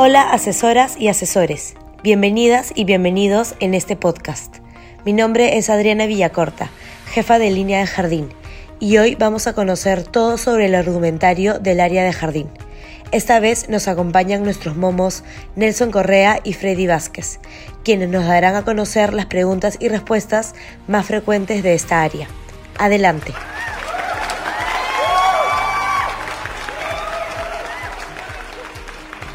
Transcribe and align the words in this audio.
Hola 0.00 0.30
asesoras 0.30 0.96
y 0.96 1.08
asesores, 1.08 1.74
bienvenidas 2.04 2.70
y 2.76 2.84
bienvenidos 2.84 3.56
en 3.58 3.74
este 3.74 3.96
podcast. 3.96 4.58
Mi 5.04 5.12
nombre 5.12 5.58
es 5.58 5.70
Adriana 5.70 6.06
Villacorta, 6.06 6.70
jefa 7.10 7.40
de 7.40 7.50
línea 7.50 7.80
de 7.80 7.88
jardín, 7.88 8.28
y 8.78 8.98
hoy 8.98 9.16
vamos 9.16 9.48
a 9.48 9.54
conocer 9.54 10.04
todo 10.04 10.38
sobre 10.38 10.66
el 10.66 10.76
argumentario 10.76 11.58
del 11.58 11.80
área 11.80 12.04
de 12.04 12.12
jardín. 12.12 12.46
Esta 13.10 13.40
vez 13.40 13.68
nos 13.68 13.88
acompañan 13.88 14.44
nuestros 14.44 14.76
momos 14.76 15.24
Nelson 15.56 15.90
Correa 15.90 16.38
y 16.44 16.52
Freddy 16.52 16.86
Vázquez, 16.86 17.40
quienes 17.82 18.08
nos 18.08 18.24
darán 18.24 18.54
a 18.54 18.64
conocer 18.64 19.12
las 19.12 19.26
preguntas 19.26 19.78
y 19.80 19.88
respuestas 19.88 20.54
más 20.86 21.06
frecuentes 21.06 21.64
de 21.64 21.74
esta 21.74 22.04
área. 22.04 22.28
Adelante. 22.78 23.32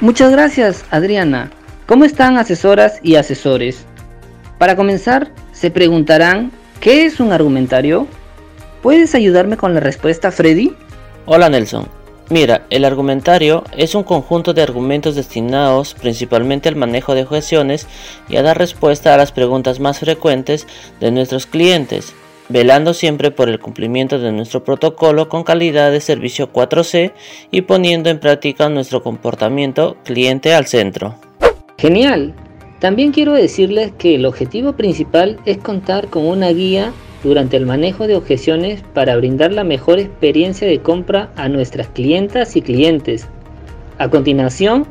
Muchas 0.00 0.32
gracias, 0.32 0.86
Adriana. 0.90 1.50
¿Cómo 1.84 2.06
están 2.06 2.38
asesoras 2.38 3.00
y 3.02 3.16
asesores? 3.16 3.84
Para 4.56 4.74
comenzar, 4.74 5.30
se 5.52 5.70
preguntarán, 5.70 6.52
¿qué 6.80 7.04
es 7.04 7.20
un 7.20 7.32
argumentario? 7.32 8.06
¿Puedes 8.80 9.14
ayudarme 9.14 9.58
con 9.58 9.74
la 9.74 9.80
respuesta, 9.80 10.30
Freddy? 10.32 10.74
Hola, 11.26 11.50
Nelson. 11.50 11.86
Mira, 12.30 12.64
el 12.70 12.86
argumentario 12.86 13.62
es 13.76 13.94
un 13.94 14.02
conjunto 14.02 14.54
de 14.54 14.62
argumentos 14.62 15.16
destinados 15.16 15.92
principalmente 15.92 16.70
al 16.70 16.76
manejo 16.76 17.14
de 17.14 17.24
objeciones 17.24 17.86
y 18.26 18.36
a 18.36 18.42
dar 18.42 18.56
respuesta 18.56 19.12
a 19.12 19.18
las 19.18 19.32
preguntas 19.32 19.80
más 19.80 19.98
frecuentes 19.98 20.66
de 20.98 21.10
nuestros 21.10 21.44
clientes 21.44 22.14
velando 22.50 22.94
siempre 22.94 23.30
por 23.30 23.48
el 23.48 23.60
cumplimiento 23.60 24.18
de 24.18 24.32
nuestro 24.32 24.64
protocolo 24.64 25.28
con 25.28 25.44
calidad 25.44 25.92
de 25.92 26.00
servicio 26.00 26.52
4C 26.52 27.12
y 27.50 27.62
poniendo 27.62 28.10
en 28.10 28.18
práctica 28.18 28.68
nuestro 28.68 29.02
comportamiento 29.02 29.96
cliente 30.04 30.52
al 30.52 30.66
centro. 30.66 31.14
Genial. 31.78 32.34
También 32.80 33.12
quiero 33.12 33.34
decirles 33.34 33.92
que 33.98 34.16
el 34.16 34.26
objetivo 34.26 34.72
principal 34.72 35.38
es 35.44 35.58
contar 35.58 36.08
con 36.08 36.26
una 36.26 36.48
guía 36.48 36.92
durante 37.22 37.56
el 37.56 37.66
manejo 37.66 38.06
de 38.06 38.16
objeciones 38.16 38.82
para 38.94 39.16
brindar 39.16 39.52
la 39.52 39.64
mejor 39.64 39.98
experiencia 39.98 40.66
de 40.66 40.80
compra 40.80 41.30
a 41.36 41.48
nuestras 41.48 41.88
clientas 41.88 42.56
y 42.56 42.62
clientes. 42.62 43.28
A 43.98 44.08
continuación, 44.08 44.86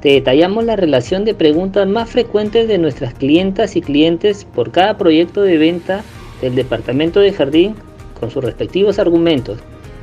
te 0.00 0.10
detallamos 0.10 0.64
la 0.64 0.76
relación 0.76 1.24
de 1.24 1.34
preguntas 1.34 1.86
más 1.88 2.10
frecuentes 2.10 2.68
de 2.68 2.78
nuestras 2.78 3.12
clientas 3.14 3.74
y 3.74 3.82
clientes 3.82 4.44
por 4.44 4.70
cada 4.70 4.96
proyecto 4.96 5.42
de 5.42 5.58
venta 5.58 6.04
del 6.42 6.54
Departamento 6.54 7.20
de 7.20 7.32
Jardín 7.32 7.74
con 8.20 8.30
sus 8.30 8.44
respectivos 8.44 8.98
argumentos. 8.98 9.58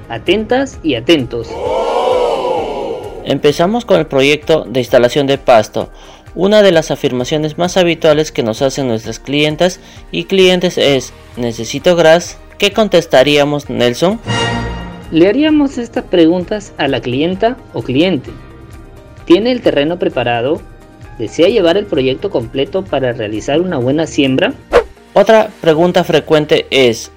Atentas 0.09 0.79
y 0.81 0.95
atentos. 0.95 1.49
Empezamos 3.25 3.85
con 3.85 3.99
el 3.99 4.07
proyecto 4.07 4.65
de 4.67 4.79
instalación 4.79 5.27
de 5.27 5.37
pasto. 5.37 5.91
Una 6.33 6.63
de 6.63 6.71
las 6.71 6.89
afirmaciones 6.89 7.59
más 7.59 7.77
habituales 7.77 8.31
que 8.31 8.41
nos 8.41 8.63
hacen 8.63 8.87
nuestras 8.87 9.19
clientas 9.19 9.79
y 10.11 10.23
clientes 10.23 10.79
es 10.79 11.13
¿Necesito 11.37 11.95
gras? 11.95 12.39
¿Qué 12.57 12.71
contestaríamos, 12.71 13.69
Nelson? 13.69 14.19
Le 15.11 15.27
haríamos 15.27 15.77
estas 15.77 16.05
preguntas 16.05 16.73
a 16.77 16.87
la 16.87 17.01
clienta 17.01 17.57
o 17.73 17.81
cliente. 17.81 18.31
¿Tiene 19.25 19.51
el 19.51 19.61
terreno 19.61 19.99
preparado? 19.99 20.61
¿Desea 21.17 21.49
llevar 21.49 21.77
el 21.77 21.85
proyecto 21.85 22.29
completo 22.29 22.83
para 22.83 23.11
realizar 23.13 23.61
una 23.61 23.77
buena 23.77 24.07
siembra? 24.07 24.53
Otra 25.13 25.49
pregunta 25.61 26.03
frecuente 26.03 26.67
es, 26.69 27.11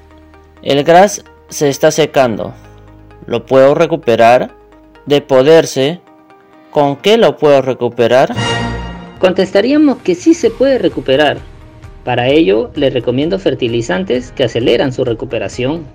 el 0.62 0.82
gras 0.82 1.24
se 1.48 1.68
está 1.68 1.90
secando, 1.90 2.54
¿lo 3.26 3.44
puedo 3.44 3.74
recuperar? 3.74 4.50
De 5.04 5.20
poderse, 5.20 6.00
¿con 6.70 6.96
qué 6.96 7.18
lo 7.18 7.36
puedo 7.36 7.60
recuperar? 7.60 8.34
Contestaríamos 9.18 9.98
que 9.98 10.14
sí 10.14 10.32
se 10.32 10.50
puede 10.50 10.78
recuperar. 10.78 11.38
Para 12.04 12.28
ello, 12.28 12.70
le 12.74 12.90
recomiendo 12.90 13.38
fertilizantes 13.38 14.32
que 14.32 14.44
aceleran 14.44 14.92
su 14.92 15.04
recuperación. 15.04 15.86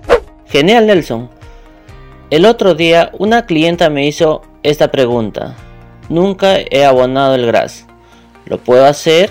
Genial, 0.45 0.87
Nelson. 0.87 1.29
El 2.29 2.45
otro 2.45 2.75
día 2.75 3.11
una 3.17 3.45
clienta 3.45 3.89
me 3.89 4.05
hizo 4.05 4.43
esta 4.61 4.91
pregunta. 4.91 5.55
Nunca 6.09 6.57
he 6.59 6.85
abonado 6.85 7.35
el 7.35 7.45
gras. 7.45 7.85
¿Lo 8.45 8.59
puedo 8.59 8.85
hacer? 8.85 9.29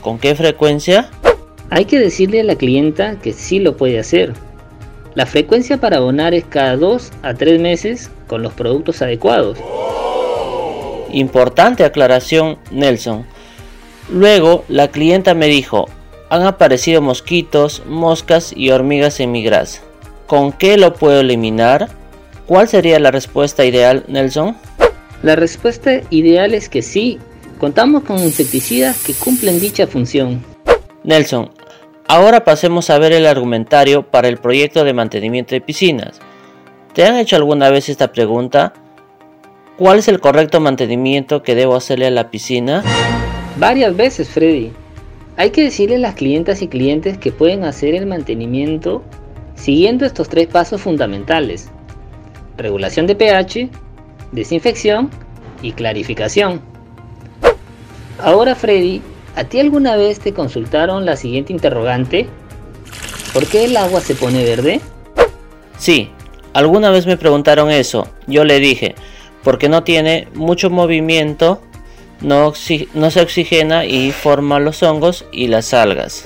¿Con 0.00 0.18
qué 0.18 0.34
frecuencia? 0.34 1.10
Hay 1.70 1.84
que 1.84 1.98
decirle 1.98 2.40
a 2.40 2.44
la 2.44 2.56
clienta 2.56 3.18
que 3.20 3.32
sí 3.32 3.58
lo 3.58 3.76
puede 3.76 3.98
hacer. 3.98 4.32
La 5.14 5.26
frecuencia 5.26 5.78
para 5.78 5.98
abonar 5.98 6.32
es 6.32 6.44
cada 6.44 6.76
2 6.76 7.10
a 7.22 7.34
3 7.34 7.60
meses 7.60 8.10
con 8.26 8.42
los 8.42 8.52
productos 8.52 9.02
adecuados. 9.02 9.58
Importante 11.10 11.84
aclaración, 11.84 12.58
Nelson. 12.70 13.26
Luego, 14.10 14.64
la 14.68 14.88
clienta 14.88 15.34
me 15.34 15.46
dijo, 15.46 15.88
han 16.30 16.42
aparecido 16.42 17.02
mosquitos, 17.02 17.82
moscas 17.86 18.52
y 18.56 18.70
hormigas 18.70 19.20
en 19.20 19.32
mi. 19.32 19.48
¿Con 20.26 20.52
qué 20.52 20.76
lo 20.76 20.94
puedo 20.94 21.20
eliminar? 21.20 21.88
¿Cuál 22.46 22.68
sería 22.68 22.98
la 22.98 23.10
respuesta 23.10 23.64
ideal, 23.64 24.04
Nelson? 24.08 24.56
La 25.22 25.36
respuesta 25.36 26.00
ideal 26.10 26.54
es 26.54 26.68
que 26.68 26.80
sí, 26.80 27.18
contamos 27.58 28.04
con 28.04 28.18
insecticidas 28.18 29.02
que 29.02 29.14
cumplen 29.14 29.60
dicha 29.60 29.86
función. 29.86 30.42
Nelson, 31.02 31.50
ahora 32.08 32.42
pasemos 32.42 32.90
a 32.90 32.98
ver 32.98 33.12
el 33.12 33.26
argumentario 33.26 34.02
para 34.02 34.28
el 34.28 34.38
proyecto 34.38 34.82
de 34.82 34.94
mantenimiento 34.94 35.54
de 35.54 35.60
piscinas. 35.60 36.18
¿Te 36.94 37.04
han 37.04 37.16
hecho 37.16 37.36
alguna 37.36 37.70
vez 37.70 37.88
esta 37.88 38.10
pregunta? 38.10 38.72
¿Cuál 39.76 40.00
es 40.00 40.08
el 40.08 40.18
correcto 40.18 40.58
mantenimiento 40.58 41.42
que 41.42 41.54
debo 41.54 41.76
hacerle 41.76 42.06
a 42.06 42.10
la 42.10 42.30
piscina? 42.30 42.82
Varias 43.58 43.94
veces, 43.94 44.28
Freddy. 44.30 44.72
Hay 45.36 45.50
que 45.50 45.62
decirle 45.62 45.96
a 45.96 46.00
las 46.00 46.14
clientas 46.16 46.62
y 46.62 46.66
clientes 46.66 47.16
que 47.16 47.30
pueden 47.30 47.62
hacer 47.62 47.94
el 47.94 48.06
mantenimiento 48.06 49.04
siguiendo 49.54 50.04
estos 50.04 50.28
tres 50.28 50.48
pasos 50.48 50.80
fundamentales. 50.80 51.68
Regulación 52.56 53.06
de 53.06 53.14
pH, 53.14 53.70
desinfección 54.32 55.10
y 55.62 55.72
clarificación. 55.72 56.60
Ahora 58.20 58.56
Freddy, 58.56 59.00
¿A 59.38 59.44
ti 59.44 59.60
alguna 59.60 59.94
vez 59.94 60.18
te 60.18 60.32
consultaron 60.34 61.06
la 61.06 61.14
siguiente 61.14 61.52
interrogante? 61.52 62.26
¿Por 63.32 63.46
qué 63.46 63.66
el 63.66 63.76
agua 63.76 64.00
se 64.00 64.16
pone 64.16 64.42
verde? 64.42 64.80
Sí, 65.78 66.10
alguna 66.54 66.90
vez 66.90 67.06
me 67.06 67.16
preguntaron 67.16 67.70
eso. 67.70 68.08
Yo 68.26 68.44
le 68.44 68.58
dije, 68.58 68.96
porque 69.44 69.68
no 69.68 69.84
tiene 69.84 70.26
mucho 70.34 70.70
movimiento, 70.70 71.62
no, 72.20 72.52
no 72.94 73.10
se 73.12 73.20
oxigena 73.20 73.84
y 73.84 74.10
forma 74.10 74.58
los 74.58 74.82
hongos 74.82 75.24
y 75.30 75.46
las 75.46 75.72
algas. 75.72 76.24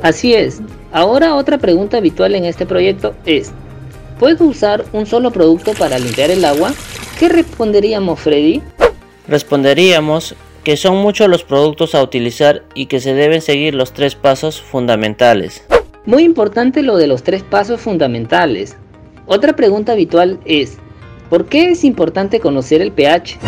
Así 0.00 0.34
es. 0.34 0.60
Ahora 0.92 1.34
otra 1.34 1.58
pregunta 1.58 1.96
habitual 1.96 2.36
en 2.36 2.44
este 2.44 2.66
proyecto 2.66 3.16
es, 3.26 3.50
¿puedo 4.20 4.44
usar 4.44 4.84
un 4.92 5.06
solo 5.06 5.32
producto 5.32 5.72
para 5.72 5.98
limpiar 5.98 6.30
el 6.30 6.44
agua? 6.44 6.72
¿Qué 7.18 7.28
responderíamos, 7.28 8.20
Freddy? 8.20 8.62
Responderíamos 9.26 10.36
que 10.64 10.76
son 10.76 10.96
muchos 10.96 11.28
los 11.28 11.44
productos 11.44 11.94
a 11.94 12.02
utilizar 12.02 12.62
y 12.74 12.86
que 12.86 13.00
se 13.00 13.14
deben 13.14 13.40
seguir 13.40 13.74
los 13.74 13.92
tres 13.92 14.14
pasos 14.14 14.60
fundamentales. 14.60 15.64
Muy 16.06 16.24
importante 16.24 16.82
lo 16.82 16.96
de 16.96 17.06
los 17.06 17.22
tres 17.22 17.42
pasos 17.42 17.80
fundamentales. 17.80 18.76
Otra 19.26 19.54
pregunta 19.54 19.92
habitual 19.92 20.40
es, 20.44 20.78
¿por 21.30 21.46
qué 21.46 21.70
es 21.70 21.84
importante 21.84 22.40
conocer 22.40 22.82
el 22.82 22.92
pH? 22.92 23.38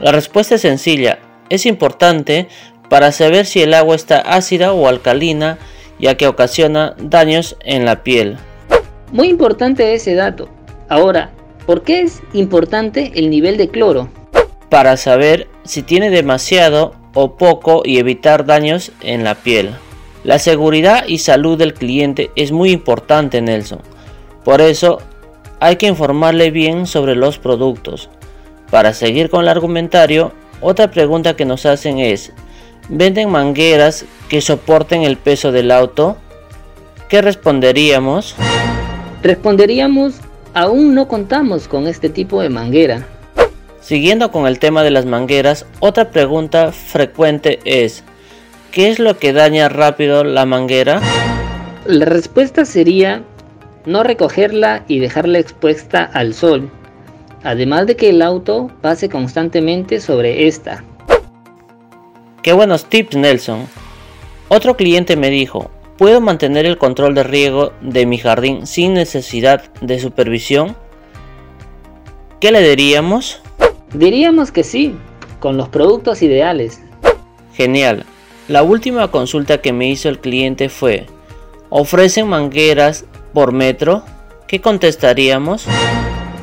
La 0.00 0.12
respuesta 0.12 0.54
es 0.54 0.62
sencilla, 0.62 1.18
es 1.48 1.66
importante 1.66 2.48
para 2.88 3.12
saber 3.12 3.46
si 3.46 3.62
el 3.62 3.74
agua 3.74 3.96
está 3.96 4.18
ácida 4.18 4.72
o 4.72 4.88
alcalina, 4.88 5.58
ya 5.98 6.16
que 6.16 6.26
ocasiona 6.26 6.94
daños 6.98 7.56
en 7.64 7.84
la 7.84 8.02
piel. 8.02 8.38
Muy 9.12 9.28
importante 9.28 9.94
ese 9.94 10.14
dato. 10.14 10.48
Ahora, 10.88 11.30
¿por 11.66 11.82
qué 11.82 12.00
es 12.00 12.22
importante 12.32 13.12
el 13.14 13.30
nivel 13.30 13.56
de 13.56 13.68
cloro? 13.68 14.08
Para 14.70 14.96
saber 14.96 15.48
si 15.64 15.82
tiene 15.82 16.08
demasiado 16.10 16.94
o 17.12 17.36
poco 17.36 17.82
y 17.84 17.98
evitar 17.98 18.46
daños 18.46 18.92
en 19.00 19.24
la 19.24 19.34
piel. 19.34 19.74
La 20.22 20.38
seguridad 20.38 21.04
y 21.06 21.18
salud 21.18 21.58
del 21.58 21.74
cliente 21.74 22.30
es 22.36 22.52
muy 22.52 22.70
importante, 22.70 23.42
Nelson. 23.42 23.80
Por 24.44 24.60
eso 24.60 24.98
hay 25.58 25.76
que 25.76 25.86
informarle 25.86 26.50
bien 26.50 26.86
sobre 26.86 27.16
los 27.16 27.38
productos. 27.38 28.08
Para 28.70 28.94
seguir 28.94 29.28
con 29.28 29.42
el 29.42 29.48
argumentario, 29.48 30.32
otra 30.60 30.90
pregunta 30.90 31.34
que 31.34 31.44
nos 31.44 31.66
hacen 31.66 31.98
es, 31.98 32.32
¿venden 32.88 33.30
mangueras 33.30 34.04
que 34.28 34.40
soporten 34.40 35.02
el 35.02 35.16
peso 35.16 35.52
del 35.52 35.70
auto? 35.70 36.16
¿Qué 37.08 37.20
responderíamos? 37.22 38.36
Responderíamos, 39.22 40.14
aún 40.54 40.94
no 40.94 41.08
contamos 41.08 41.66
con 41.66 41.88
este 41.88 42.08
tipo 42.08 42.40
de 42.40 42.50
manguera. 42.50 43.06
Siguiendo 43.80 44.30
con 44.30 44.46
el 44.46 44.58
tema 44.58 44.82
de 44.82 44.90
las 44.90 45.06
mangueras, 45.06 45.66
otra 45.80 46.10
pregunta 46.10 46.70
frecuente 46.70 47.60
es, 47.64 48.04
¿qué 48.72 48.90
es 48.90 48.98
lo 48.98 49.18
que 49.18 49.32
daña 49.32 49.68
rápido 49.68 50.22
la 50.22 50.44
manguera? 50.44 51.00
La 51.86 52.04
respuesta 52.04 52.64
sería 52.64 53.22
no 53.86 54.02
recogerla 54.02 54.84
y 54.86 54.98
dejarla 54.98 55.38
expuesta 55.38 56.04
al 56.04 56.34
sol. 56.34 56.70
además 57.42 57.86
de 57.86 57.96
que 57.96 58.10
el 58.10 58.22
auto 58.22 58.70
pase 58.82 59.08
constantemente 59.08 60.00
sobre 60.00 60.46
esta. 60.46 60.84
Qué 62.42 62.52
buenos 62.52 62.84
tips 62.84 63.16
Nelson. 63.16 63.66
Otro 64.48 64.76
cliente 64.76 65.16
me 65.16 65.30
dijo, 65.30 65.70
¿puedo 65.96 66.20
mantener 66.20 66.66
el 66.66 66.78
control 66.78 67.14
de 67.14 67.22
riego 67.22 67.72
de 67.80 68.06
mi 68.06 68.18
jardín 68.18 68.66
sin 68.66 68.94
necesidad 68.94 69.62
de 69.80 69.98
supervisión? 70.00 70.76
¿Qué 72.40 72.50
le 72.50 72.60
diríamos? 72.60 73.42
Diríamos 73.94 74.52
que 74.52 74.62
sí, 74.62 74.94
con 75.40 75.56
los 75.56 75.68
productos 75.68 76.22
ideales. 76.22 76.80
Genial. 77.54 78.04
La 78.46 78.62
última 78.62 79.10
consulta 79.10 79.58
que 79.58 79.72
me 79.72 79.88
hizo 79.88 80.08
el 80.08 80.20
cliente 80.20 80.68
fue, 80.68 81.06
¿ofrecen 81.70 82.28
mangueras 82.28 83.04
por 83.32 83.52
metro? 83.52 84.04
¿Qué 84.46 84.60
contestaríamos? 84.60 85.66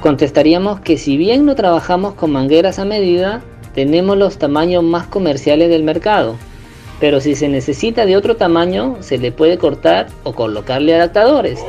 Contestaríamos 0.01 0.81
que 0.81 0.97
si 0.97 1.17
bien 1.17 1.45
no 1.45 1.55
trabajamos 1.55 2.15
con 2.15 2.31
mangueras 2.31 2.79
a 2.79 2.85
medida, 2.85 3.41
tenemos 3.73 4.17
los 4.17 4.37
tamaños 4.37 4.83
más 4.83 5.07
comerciales 5.07 5.69
del 5.69 5.83
mercado. 5.83 6.35
Pero 6.99 7.21
si 7.21 7.35
se 7.35 7.47
necesita 7.47 8.05
de 8.05 8.17
otro 8.17 8.35
tamaño, 8.35 8.97
se 9.01 9.17
le 9.17 9.31
puede 9.31 9.57
cortar 9.57 10.07
o 10.23 10.33
colocarle 10.33 10.95
adaptadores. 10.95 11.59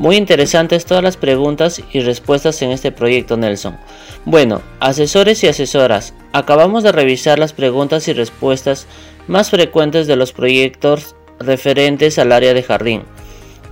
Muy 0.00 0.16
interesantes 0.16 0.86
todas 0.86 1.04
las 1.04 1.18
preguntas 1.18 1.82
y 1.92 2.00
respuestas 2.00 2.62
en 2.62 2.70
este 2.70 2.90
proyecto 2.90 3.36
Nelson. 3.36 3.76
Bueno, 4.24 4.62
asesores 4.80 5.44
y 5.44 5.48
asesoras, 5.48 6.14
acabamos 6.32 6.82
de 6.82 6.90
revisar 6.90 7.38
las 7.38 7.52
preguntas 7.52 8.08
y 8.08 8.14
respuestas 8.14 8.86
más 9.28 9.50
frecuentes 9.50 10.06
de 10.06 10.16
los 10.16 10.32
proyectos 10.32 11.14
referentes 11.38 12.18
al 12.18 12.32
área 12.32 12.54
de 12.54 12.62
jardín. 12.62 13.02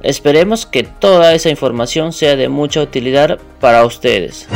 Esperemos 0.02 0.66
que 0.66 0.82
toda 0.82 1.32
esa 1.32 1.48
información 1.48 2.12
sea 2.12 2.36
de 2.36 2.50
mucha 2.50 2.82
utilidad 2.82 3.38
para 3.58 3.86
ustedes. 3.86 4.46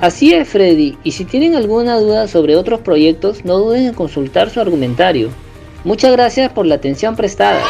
Así 0.00 0.34
es, 0.34 0.48
Freddy, 0.48 0.98
y 1.04 1.12
si 1.12 1.24
tienen 1.24 1.54
alguna 1.54 2.00
duda 2.00 2.26
sobre 2.26 2.56
otros 2.56 2.80
proyectos, 2.80 3.44
no 3.44 3.58
duden 3.58 3.86
en 3.86 3.94
consultar 3.94 4.50
su 4.50 4.60
argumentario. 4.60 5.30
Muchas 5.84 6.10
gracias 6.10 6.50
por 6.50 6.66
la 6.66 6.74
atención 6.74 7.14
prestada. 7.14 7.62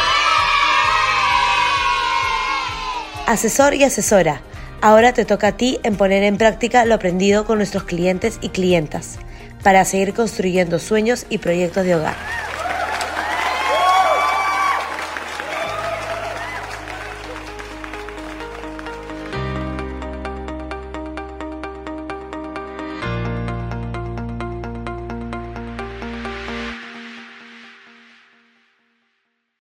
Asesor 3.27 3.73
y 3.73 3.83
asesora, 3.83 4.39
ahora 4.79 5.11
te 5.11 5.25
toca 5.25 5.47
a 5.47 5.57
ti 5.57 5.79
en 5.83 5.97
poner 5.97 6.23
en 6.23 6.37
práctica 6.37 6.85
lo 6.85 6.95
aprendido 6.95 7.43
con 7.43 7.57
nuestros 7.57 7.83
clientes 7.83 8.39
y 8.39 8.47
clientas 8.47 9.19
para 9.63 9.83
seguir 9.83 10.13
construyendo 10.13 10.79
sueños 10.79 11.25
y 11.29 11.39
proyectos 11.39 11.83
de 11.83 11.95
hogar. 11.95 12.15